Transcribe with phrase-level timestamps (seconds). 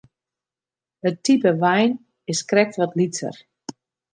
[1.09, 1.89] It type wein
[2.31, 3.35] is krekt wat lytser.